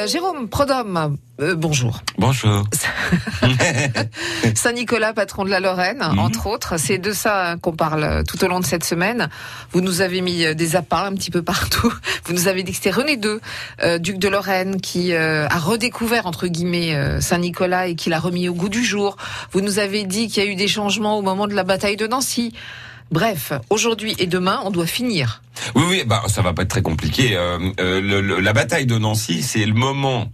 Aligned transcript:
Euh, 0.00 0.06
Jérôme 0.06 0.48
Prodhomme, 0.48 1.18
euh, 1.42 1.54
bonjour. 1.54 2.00
Bonjour. 2.16 2.64
Saint-Nicolas, 4.54 5.12
patron 5.12 5.44
de 5.44 5.50
la 5.50 5.60
Lorraine, 5.60 6.02
Mhm. 6.12 6.18
entre 6.18 6.46
autres. 6.46 6.78
C'est 6.78 6.96
de 6.96 7.12
ça 7.12 7.56
qu'on 7.60 7.72
parle 7.72 8.04
euh, 8.04 8.22
tout 8.22 8.42
au 8.42 8.48
long 8.48 8.60
de 8.60 8.64
cette 8.64 8.84
semaine. 8.84 9.28
Vous 9.72 9.82
nous 9.82 10.00
avez 10.00 10.22
mis 10.22 10.54
des 10.54 10.76
appâts 10.76 11.04
un 11.04 11.12
petit 11.14 11.30
peu 11.30 11.42
partout. 11.42 11.92
Vous 12.24 12.32
nous 12.32 12.48
avez 12.48 12.62
dit 12.62 12.70
que 12.70 12.76
c'était 12.78 12.90
René 12.90 13.18
II, 13.22 13.40
euh, 13.82 13.98
duc 13.98 14.18
de 14.18 14.28
Lorraine, 14.28 14.80
qui 14.80 15.12
a 15.14 15.48
redécouvert, 15.58 16.26
entre 16.26 16.46
guillemets, 16.46 17.20
Saint-Nicolas 17.20 17.88
et 17.88 17.94
qui 17.94 18.08
l'a 18.08 18.20
remis 18.20 18.48
au 18.48 18.54
goût 18.54 18.68
du 18.68 18.84
jour. 18.84 19.16
Vous 19.52 19.60
nous 19.60 19.78
avez 19.78 20.04
dit 20.04 20.28
qu'il 20.28 20.42
y 20.42 20.46
a 20.46 20.50
eu 20.50 20.54
des 20.54 20.68
changements 20.68 21.18
au 21.18 21.22
moment 21.22 21.46
de 21.46 21.54
la 21.54 21.64
bataille 21.64 21.96
de 21.96 22.06
Nancy. 22.06 22.54
Bref, 23.10 23.52
aujourd'hui 23.70 24.14
et 24.18 24.26
demain, 24.26 24.60
on 24.64 24.70
doit 24.70 24.86
finir. 24.86 25.42
Oui, 25.74 25.82
oui, 25.88 26.02
bah 26.06 26.22
ça 26.28 26.42
va 26.42 26.52
pas 26.52 26.62
être 26.62 26.68
très 26.70 26.82
compliqué. 26.82 27.36
Euh, 27.36 27.58
euh, 27.80 28.00
le- 28.00 28.20
le- 28.20 28.40
la 28.40 28.52
bataille 28.52 28.86
de 28.86 28.98
Nancy, 28.98 29.42
c'est 29.42 29.64
le 29.66 29.74
moment 29.74 30.30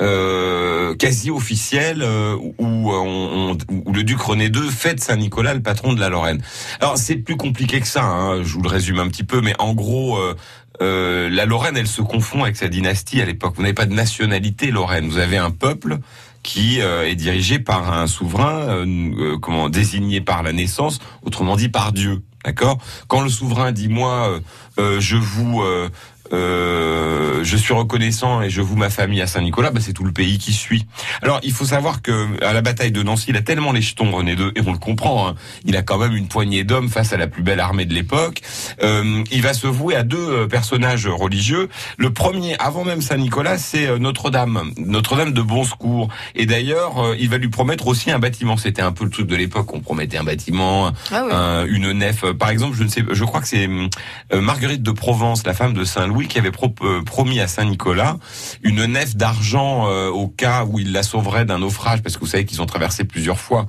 euh, 0.00 0.94
quasi 0.94 1.30
officiel 1.30 2.02
euh, 2.02 2.34
où, 2.58 2.90
on- 2.92 3.56
où 3.70 3.92
le 3.92 4.02
duc 4.02 4.18
René 4.20 4.46
II 4.46 4.70
fête 4.70 5.00
Saint-Nicolas, 5.00 5.54
le 5.54 5.62
patron 5.62 5.92
de 5.92 6.00
la 6.00 6.08
Lorraine. 6.08 6.42
Alors 6.80 6.96
c'est 6.98 7.16
plus 7.16 7.36
compliqué 7.36 7.80
que 7.80 7.86
ça. 7.86 8.02
hein, 8.04 8.42
je 8.42 8.54
vous 8.54 8.62
le 8.62 8.68
résume 8.68 8.98
un 8.98 9.08
petit 9.08 9.24
peu, 9.24 9.40
mais 9.40 9.54
en 9.58 9.74
gros. 9.74 10.16
euh, 10.18 10.34
euh, 10.80 11.28
la 11.30 11.44
Lorraine, 11.44 11.76
elle 11.76 11.86
se 11.86 12.00
confond 12.00 12.42
avec 12.42 12.56
sa 12.56 12.66
dynastie 12.66 13.20
à 13.20 13.26
l'époque. 13.26 13.52
Vous 13.56 13.62
n'avez 13.62 13.74
pas 13.74 13.84
de 13.86 13.92
nationalité 13.94 14.70
lorraine. 14.70 15.06
Vous 15.06 15.18
avez 15.18 15.36
un 15.36 15.50
peuple 15.50 15.98
qui 16.42 16.80
euh, 16.80 17.06
est 17.06 17.14
dirigé 17.14 17.58
par 17.60 17.92
un 17.92 18.06
souverain, 18.08 18.62
euh, 18.68 18.84
euh, 18.86 19.38
comment 19.38 19.68
désigné 19.68 20.20
par 20.22 20.42
la 20.42 20.52
naissance, 20.52 20.98
autrement 21.22 21.54
dit 21.56 21.68
par 21.68 21.92
Dieu. 21.92 22.22
D'accord? 22.44 22.78
Quand 23.08 23.20
le 23.20 23.28
souverain 23.28 23.72
dit 23.72 23.88
moi, 23.88 24.28
euh, 24.28 24.40
euh, 24.78 25.00
je 25.00 25.16
vous, 25.16 25.62
euh, 25.62 25.88
je 27.42 27.56
suis 27.56 27.74
reconnaissant 27.74 28.42
et 28.42 28.50
je 28.50 28.60
vous 28.60 28.76
ma 28.76 28.90
famille 28.90 29.20
à 29.20 29.26
Saint-Nicolas, 29.26 29.70
bah, 29.70 29.80
c'est 29.82 29.92
tout 29.92 30.04
le 30.04 30.12
pays 30.12 30.38
qui 30.38 30.52
suit. 30.52 30.86
Alors 31.22 31.40
il 31.42 31.52
faut 31.52 31.64
savoir 31.64 32.02
que 32.02 32.42
à 32.44 32.52
la 32.52 32.62
bataille 32.62 32.92
de 32.92 33.02
Nancy, 33.02 33.26
il 33.28 33.36
a 33.36 33.42
tellement 33.42 33.72
les 33.72 33.82
jetons 33.82 34.10
René 34.12 34.32
II 34.32 34.50
et 34.56 34.60
on 34.66 34.72
le 34.72 34.78
comprend. 34.78 35.28
hein, 35.28 35.34
il 35.64 35.76
a 35.76 35.82
quand 35.82 35.98
même 35.98 36.14
une 36.14 36.28
poignée 36.28 36.64
d'hommes 36.64 36.88
face 36.88 37.12
à 37.12 37.16
la 37.16 37.26
plus 37.26 37.42
belle 37.42 37.60
armée 37.60 37.84
de 37.84 37.94
l'époque. 37.94 38.40
Euh, 38.82 39.22
il 39.30 39.42
va 39.42 39.54
se 39.54 39.66
vouer 39.66 39.94
à 39.96 40.02
deux 40.02 40.18
euh, 40.18 40.46
personnages 40.46 41.06
religieux. 41.06 41.68
Le 41.98 42.12
premier, 42.12 42.56
avant 42.58 42.84
même 42.84 43.02
Saint-Nicolas, 43.02 43.58
c'est 43.58 43.86
euh, 43.86 43.98
Notre-Dame, 43.98 44.72
Notre-Dame 44.78 45.32
de 45.32 45.42
Bon 45.42 45.64
Secours. 45.64 46.08
Et 46.34 46.46
d'ailleurs, 46.46 46.98
euh, 47.04 47.16
il 47.18 47.28
va 47.28 47.38
lui 47.38 47.48
promettre 47.48 47.86
aussi 47.86 48.10
un 48.10 48.18
bâtiment. 48.18 48.56
C'était 48.56 48.82
un 48.82 48.92
peu 48.92 49.04
le 49.04 49.10
truc 49.10 49.26
de 49.26 49.36
l'époque. 49.36 49.72
On 49.74 49.80
promettait 49.80 50.18
un 50.18 50.24
bâtiment, 50.24 50.92
Ah 51.10 51.24
oui. 51.26 51.32
un- 51.32 51.66
une 51.66 51.92
nef. 51.92 52.24
Par 52.38 52.50
exemple, 52.50 52.76
je 52.76 52.84
ne 52.84 52.88
sais, 52.88 53.04
je 53.10 53.24
crois 53.24 53.40
que 53.40 53.48
c'est 53.48 53.68
Marguerite 54.32 54.82
de 54.82 54.90
Provence, 54.90 55.44
la 55.46 55.54
femme 55.54 55.72
de 55.74 55.84
Saint 55.84 56.06
Louis, 56.06 56.28
qui 56.28 56.38
avait 56.38 56.50
pro- 56.50 56.74
euh, 56.82 57.02
promis 57.02 57.31
à 57.40 57.48
Saint 57.48 57.64
Nicolas 57.64 58.16
une 58.62 58.84
nef 58.86 59.16
d'argent 59.16 59.88
euh, 59.88 60.08
au 60.08 60.28
cas 60.28 60.64
où 60.64 60.78
il 60.78 60.92
la 60.92 61.02
sauverait 61.02 61.44
d'un 61.44 61.58
naufrage, 61.60 62.02
parce 62.02 62.14
que 62.16 62.20
vous 62.20 62.26
savez 62.26 62.44
qu'ils 62.44 62.60
ont 62.62 62.66
traversé 62.66 63.04
plusieurs 63.04 63.38
fois. 63.38 63.66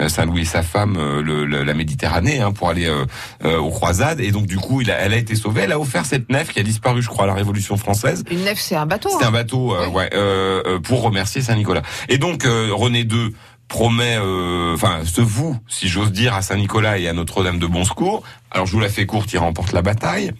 euh, 0.00 0.08
Saint 0.10 0.26
Louis 0.26 0.42
et 0.42 0.44
sa 0.44 0.62
femme 0.62 0.96
euh, 0.98 1.22
le- 1.22 1.46
le- 1.46 1.64
la 1.64 1.72
Méditerranée 1.72 2.40
hein, 2.40 2.52
pour 2.52 2.68
aller 2.68 2.84
euh, 2.86 3.06
euh, 3.44 3.56
aux 3.58 3.70
croisades 3.70 4.20
et 4.20 4.30
donc 4.30 4.46
du 4.46 4.58
coup 4.58 4.82
il 4.82 4.90
a, 4.90 4.94
elle 4.96 5.14
a 5.14 5.16
été 5.16 5.34
sauvée 5.34 5.62
elle 5.62 5.72
a 5.72 5.80
offert 5.80 6.04
cette 6.04 6.28
nef 6.28 6.52
qui 6.52 6.60
a 6.60 6.62
disparu 6.62 7.00
je 7.00 7.08
crois 7.08 7.24
à 7.24 7.26
la 7.26 7.32
Révolution 7.34 7.78
française 7.78 8.22
Une 8.30 8.44
nef, 8.44 8.58
c'est 8.60 8.76
un 8.76 8.84
bateau. 8.84 9.08
hein. 9.14 9.26
un 9.26 9.30
bateau, 9.30 9.74
euh, 9.74 9.86
Oui. 9.88 9.94
ouais, 9.94 10.80
pour 10.80 11.00
remercier 11.00 11.40
Saint 11.40 11.54
Nicolas. 11.56 11.80
Et 12.10 12.18
donc 12.18 12.42
René 12.44 13.00
II 13.10 13.34
promet, 13.68 14.16
enfin 14.74 15.00
se 15.04 15.20
voue, 15.22 15.56
si 15.66 15.88
j'ose 15.88 16.12
dire, 16.12 16.34
à 16.34 16.42
Saint 16.42 16.56
Nicolas 16.56 16.98
et 16.98 17.08
à 17.08 17.12
Notre-Dame 17.14 17.58
de 17.58 17.66
Bon 17.66 17.84
Secours. 17.84 18.22
Alors 18.50 18.66
je 18.66 18.72
vous 18.72 18.80
la 18.80 18.88
fais 18.90 19.06
courte, 19.06 19.32
il 19.32 19.38
remporte 19.38 19.72
la 19.72 19.82
bataille. 19.82 20.32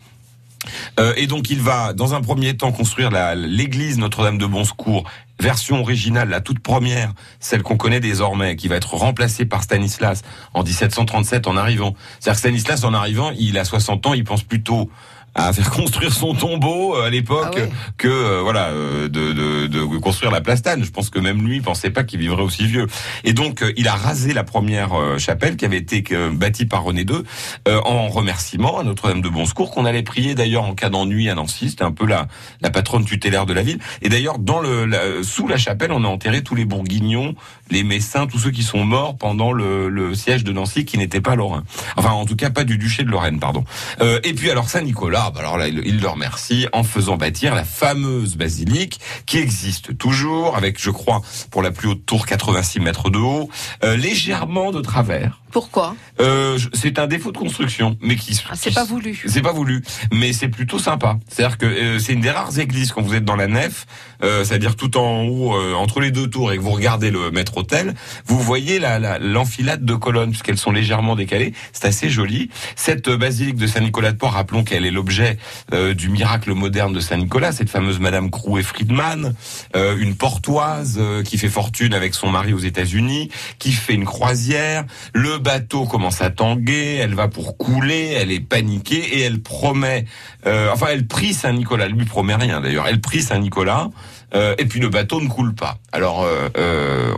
Euh, 0.98 1.12
et 1.16 1.26
donc 1.26 1.50
il 1.50 1.60
va, 1.60 1.92
dans 1.92 2.14
un 2.14 2.20
premier 2.20 2.56
temps, 2.56 2.72
construire 2.72 3.10
l'église 3.34 3.98
Notre-Dame 3.98 4.38
de 4.38 4.46
Bon 4.46 4.64
Secours, 4.64 5.04
version 5.40 5.80
originale, 5.80 6.28
la 6.28 6.40
toute 6.40 6.60
première, 6.60 7.12
celle 7.40 7.62
qu'on 7.62 7.76
connaît 7.76 8.00
désormais, 8.00 8.56
qui 8.56 8.68
va 8.68 8.76
être 8.76 8.94
remplacée 8.94 9.44
par 9.44 9.62
Stanislas 9.62 10.22
en 10.54 10.62
1737 10.62 11.46
en 11.46 11.56
arrivant. 11.56 11.94
C'est-à-dire 12.20 12.34
que 12.34 12.48
Stanislas 12.48 12.84
en 12.84 12.94
arrivant, 12.94 13.32
il 13.38 13.58
a 13.58 13.64
60 13.64 14.06
ans, 14.06 14.14
il 14.14 14.24
pense 14.24 14.42
plutôt 14.42 14.90
à 15.38 15.52
faire 15.52 15.70
construire 15.70 16.12
son 16.12 16.34
tombeau 16.34 16.96
euh, 16.96 17.06
à 17.06 17.10
l'époque 17.10 17.52
Ah 17.56 17.60
ouais. 17.60 17.70
que 17.98 18.08
euh, 18.08 18.40
voilà 18.42 18.70
euh, 18.70 19.08
de, 19.08 19.32
de, 19.32 19.66
de 19.66 19.98
construire 19.98 20.32
la 20.32 20.40
plastane. 20.40 20.82
Je 20.82 20.90
pense 20.90 21.10
que 21.10 21.18
même 21.18 21.46
lui 21.46 21.60
pensait 21.60 21.90
pas 21.90 22.02
qu'il 22.04 22.18
vivrait 22.20 22.42
aussi 22.42 22.66
vieux. 22.66 22.86
Et 23.24 23.32
donc 23.34 23.62
il 23.76 23.86
a 23.86 23.94
rasé 23.94 24.32
la 24.32 24.42
première 24.44 24.90
chapelle 25.18 25.56
qui 25.56 25.64
avait 25.64 25.76
été 25.76 26.02
bâtie 26.32 26.64
par 26.66 26.82
René 26.84 27.02
II 27.02 27.22
euh, 27.68 27.80
en 27.84 28.08
remerciement 28.08 28.78
à 28.78 28.82
Notre-Dame 28.84 29.20
de 29.20 29.28
Bon 29.28 29.44
Secours 29.44 29.70
qu'on 29.70 29.84
allait 29.84 30.02
prier 30.02 30.34
d'ailleurs 30.34 30.64
en 30.64 30.74
cas 30.74 30.88
d'ennui 30.88 31.28
à 31.28 31.34
Nancy. 31.34 31.70
C'était 31.70 31.84
un 31.84 31.92
peu 31.92 32.06
la, 32.06 32.28
la 32.62 32.70
patronne 32.70 33.04
tutélaire 33.04 33.44
de 33.46 33.52
la 33.52 33.62
ville. 33.62 33.78
Et 34.02 34.08
d'ailleurs 34.08 34.38
dans 34.38 34.60
le 34.60 34.86
la- 34.86 35.22
sous 35.22 35.46
la 35.46 35.58
chapelle 35.58 35.92
on 35.92 36.02
a 36.04 36.08
enterré 36.08 36.42
tous 36.42 36.54
les 36.54 36.64
Bourguignons, 36.64 37.34
les 37.70 37.82
Messins, 37.84 38.26
tous 38.26 38.38
ceux 38.38 38.50
qui 38.50 38.62
sont 38.62 38.84
morts 38.84 39.16
pendant 39.18 39.52
le, 39.52 39.88
le 39.90 40.14
siège 40.14 40.44
de 40.44 40.52
Nancy 40.52 40.84
qui 40.86 40.96
n'étaient 40.98 41.20
pas 41.20 41.34
lorrains. 41.36 41.64
Enfin 41.96 42.10
en 42.12 42.24
tout 42.24 42.36
cas 42.36 42.48
pas 42.50 42.64
du 42.64 42.78
duché 42.78 43.04
de 43.04 43.10
Lorraine 43.10 43.38
pardon. 43.38 43.64
Euh, 44.00 44.18
et 44.24 44.32
puis 44.32 44.50
alors 44.50 44.68
Saint 44.70 44.82
Nicolas, 44.82 45.25
bah 45.30 45.40
alors 45.40 45.58
là 45.58 45.68
il, 45.68 45.82
il 45.84 46.00
le 46.00 46.08
remercie 46.08 46.66
en 46.72 46.82
faisant 46.82 47.16
bâtir 47.16 47.54
la 47.54 47.64
fameuse 47.64 48.36
basilique 48.36 49.00
qui 49.26 49.38
existe 49.38 49.96
toujours 49.98 50.56
avec 50.56 50.80
je 50.80 50.90
crois 50.90 51.22
pour 51.50 51.62
la 51.62 51.70
plus 51.70 51.88
haute 51.88 52.06
tour 52.06 52.26
86 52.26 52.80
mètres 52.80 53.10
de 53.10 53.18
haut, 53.18 53.50
euh, 53.84 53.96
légèrement 53.96 54.72
de 54.72 54.80
travers. 54.80 55.40
Pourquoi? 55.52 55.96
Euh, 56.20 56.58
c'est 56.74 56.98
un 56.98 57.06
défaut 57.06 57.32
de 57.32 57.38
construction, 57.38 57.96
mais 58.02 58.16
qui 58.16 58.38
Ah, 58.50 58.54
C'est 58.56 58.74
pas 58.74 58.84
voulu. 58.84 59.18
c'est 59.26 59.42
pas 59.42 59.52
voulu, 59.52 59.82
mais 60.12 60.32
c'est 60.32 60.48
plutôt 60.48 60.78
sympa. 60.78 61.18
C'est-à-dire 61.28 61.56
que 61.58 61.66
euh, 61.66 61.98
c'est 61.98 62.12
une 62.12 62.20
des 62.20 62.30
rares 62.30 62.58
églises 62.58 62.92
quand 62.92 63.00
vous 63.02 63.14
êtes 63.14 63.24
dans 63.24 63.36
la 63.36 63.46
nef, 63.46 63.86
euh, 64.22 64.44
c'est-à-dire 64.44 64.76
tout 64.76 64.96
en 64.98 65.22
haut, 65.24 65.54
euh, 65.56 65.74
entre 65.74 66.00
les 66.00 66.10
deux 66.10 66.28
tours, 66.28 66.52
et 66.52 66.56
que 66.56 66.62
vous 66.62 66.70
regardez 66.72 67.10
le 67.10 67.30
maître 67.30 67.56
hôtel, 67.56 67.94
vous 68.26 68.38
voyez 68.40 68.78
la 68.78 68.98
la- 68.98 69.18
l'enfilade 69.18 69.84
de 69.84 69.94
colonnes 69.94 70.30
puisqu'elles 70.30 70.58
sont 70.58 70.72
légèrement 70.72 71.16
décalées. 71.16 71.52
C'est 71.72 71.86
assez 71.86 72.10
joli. 72.10 72.50
Cette 72.74 73.08
euh, 73.08 73.16
basilique 73.16 73.56
de 73.56 73.66
Saint-Nicolas 73.66 74.12
de 74.12 74.18
Port, 74.18 74.32
rappelons 74.32 74.64
qu'elle 74.64 74.84
est 74.84 74.90
l'objet 74.90 75.38
euh, 75.72 75.94
du 75.94 76.08
miracle 76.10 76.52
moderne 76.52 76.92
de 76.92 77.00
Saint-Nicolas, 77.00 77.52
cette 77.52 77.70
fameuse 77.70 77.98
Madame 78.00 78.30
Crouet 78.30 78.62
Friedman, 78.62 79.34
euh, 79.74 79.96
une 79.98 80.16
portoise 80.16 80.96
euh, 80.98 81.22
qui 81.22 81.38
fait 81.38 81.48
fortune 81.48 81.94
avec 81.94 82.14
son 82.14 82.30
mari 82.30 82.52
aux 82.52 82.58
États-Unis, 82.58 83.30
qui 83.58 83.72
fait 83.72 83.94
une 83.94 84.04
croisière. 84.04 84.84
Le 85.14 85.35
bateau 85.38 85.84
commence 85.84 86.20
à 86.22 86.30
tanguer, 86.30 86.96
elle 86.96 87.14
va 87.14 87.28
pour 87.28 87.56
couler, 87.56 88.12
elle 88.20 88.30
est 88.30 88.40
paniquée 88.40 89.18
et 89.18 89.20
elle 89.22 89.40
promet, 89.40 90.04
euh, 90.46 90.70
enfin 90.72 90.86
elle 90.90 91.06
prie 91.06 91.34
Saint 91.34 91.52
Nicolas, 91.52 91.86
elle 91.86 91.92
lui 91.92 92.04
promet 92.04 92.34
rien 92.34 92.60
d'ailleurs, 92.60 92.86
elle 92.88 93.00
prie 93.00 93.22
Saint 93.22 93.38
Nicolas. 93.38 93.88
euh, 94.34 94.54
et 94.58 94.66
puis 94.66 94.80
le 94.80 94.88
bateau 94.88 95.20
ne 95.20 95.28
coule 95.28 95.54
pas. 95.54 95.78
Alors, 95.92 96.26
euh, 96.56 97.14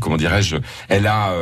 comment 0.00 0.16
dirais-je 0.16 0.56
Elle 0.88 1.06
a 1.06 1.32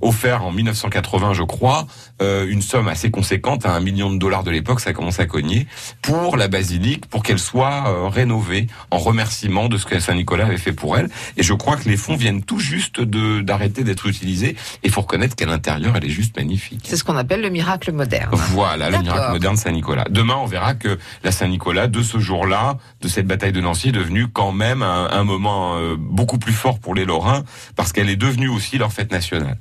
offert 0.00 0.44
en 0.44 0.52
1980, 0.52 1.34
je 1.34 1.42
crois, 1.42 1.86
une 2.20 2.62
somme 2.62 2.88
assez 2.88 3.10
conséquente, 3.10 3.66
à 3.66 3.72
un 3.72 3.80
million 3.80 4.10
de 4.10 4.18
dollars 4.18 4.44
de 4.44 4.50
l'époque, 4.50 4.80
ça 4.80 4.92
commence 4.92 5.20
à 5.20 5.26
cogner, 5.26 5.66
pour 6.02 6.36
la 6.36 6.48
basilique, 6.48 7.06
pour 7.06 7.22
qu'elle 7.22 7.38
soit 7.38 8.08
rénovée 8.10 8.68
en 8.90 8.98
remerciement 8.98 9.68
de 9.68 9.76
ce 9.76 9.86
que 9.86 9.98
Saint 9.98 10.14
Nicolas 10.14 10.46
avait 10.46 10.56
fait 10.56 10.72
pour 10.72 10.96
elle. 10.96 11.08
Et 11.36 11.42
je 11.42 11.52
crois 11.52 11.76
que 11.76 11.88
les 11.88 11.96
fonds 11.96 12.16
viennent 12.16 12.42
tout 12.42 12.58
juste 12.58 13.00
d'arrêter 13.00 13.84
d'être 13.84 14.06
utilisés. 14.06 14.56
Et 14.82 14.88
faut 14.88 15.02
reconnaître 15.02 15.36
qu'à 15.36 15.46
l'intérieur, 15.74 15.96
elle 15.96 16.04
est 16.04 16.10
juste 16.10 16.36
magnifique. 16.36 16.84
C'est 16.84 16.96
ce 16.96 17.04
qu'on 17.04 17.16
appelle 17.16 17.40
le 17.40 17.50
miracle 17.50 17.92
moderne. 17.92 18.30
Voilà, 18.32 18.90
le 18.90 18.98
miracle 18.98 19.32
moderne 19.32 19.56
Saint-Nicolas. 19.56 20.04
Demain, 20.10 20.36
on 20.36 20.46
verra 20.46 20.74
que 20.74 20.98
la 21.24 21.32
Saint-Nicolas, 21.32 21.86
de 21.86 22.02
ce 22.02 22.18
jour-là, 22.18 22.78
de 23.00 23.08
cette 23.08 23.26
bataille 23.26 23.52
de 23.52 23.60
Nancy, 23.60 23.88
est 23.88 23.92
devenue 23.92 24.28
quand 24.28 24.52
même 24.52 24.82
un, 24.82 25.08
un 25.10 25.24
moment 25.24 25.76
euh, 25.76 25.96
beaucoup 25.98 26.38
plus 26.38 26.52
fort 26.52 26.78
pour 26.78 26.94
les 26.94 27.04
Lorrains, 27.04 27.44
parce 27.76 27.92
qu'elle 27.92 28.10
est 28.10 28.16
devenue 28.16 28.48
aussi 28.48 28.78
leur 28.78 28.92
fête 28.92 29.12
nationale. 29.12 29.58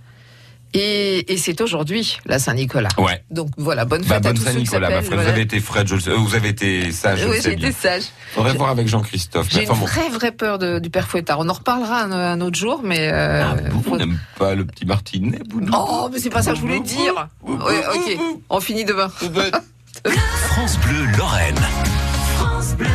Et, 0.73 1.33
et 1.33 1.37
c'est 1.37 1.61
aujourd'hui, 1.61 2.19
la 2.25 2.37
Saint-Nicolas. 2.37 2.89
Ouais. 2.97 3.23
Donc 3.31 3.49
voilà, 3.57 3.85
bonne 3.85 4.01
Bah, 4.03 4.15
fête 4.15 4.25
à 4.25 4.29
bonne 4.29 4.37
tous 4.37 4.43
ceux 4.43 4.59
qui 4.59 4.65
Saint-Nicolas, 4.67 5.01
ma. 5.01 5.17
Vous 5.23 5.27
avez 5.27 5.41
été 5.41 5.59
Fred, 5.59 5.87
je 5.87 5.95
le 5.95 6.01
sais. 6.01 6.11
Euh, 6.11 6.15
Vous 6.17 6.35
avez 6.35 6.49
été 6.49 6.91
sage, 6.91 7.19
je 7.21 7.27
Oui, 7.27 7.35
le 7.37 7.41
sais 7.41 7.49
j'ai 7.51 7.55
bien. 7.55 7.69
été 7.69 7.77
sage. 7.79 8.03
Faudrait 8.33 8.53
voir 8.53 8.69
avec 8.69 8.87
Jean-Christophe. 8.87 9.47
J'ai 9.49 9.57
Mais 9.59 9.63
une 9.65 9.71
enfin 9.71 9.79
bon. 9.79 9.85
vraie, 9.87 10.09
vraie 10.09 10.31
peur 10.31 10.59
de- 10.59 10.77
du 10.79 10.89
père 10.91 11.07
Fouettard. 11.07 11.39
On 11.39 11.49
en 11.49 11.53
reparlera 11.53 12.03
un, 12.03 12.11
un 12.11 12.41
autre 12.41 12.57
jour, 12.59 12.81
mais... 12.83 13.09
euh, 13.11 13.43
Ah, 13.43 13.55
bon, 13.71 13.81
faut- 13.81 13.93
on 13.93 13.97
n'aime 13.97 14.19
pas 14.37 14.53
le 14.53 14.65
petit 14.65 14.85
Martinet, 14.85 15.39
Boudou 15.49 15.71
Oh, 15.75 16.09
mais 16.13 16.19
c'est 16.19 16.29
pas 16.29 16.43
ça 16.43 16.51
que 16.51 16.57
je 16.57 16.61
voulais 16.61 16.79
dire. 16.81 17.27
Ouais, 17.43 17.81
ok, 17.95 18.19
on 18.51 18.59
finit 18.59 18.85
demain. 18.85 19.09
France 20.49 20.77
Bleu 20.79 21.05
Lorraine. 21.17 21.55
France 22.37 22.75
Bleu. 22.77 22.87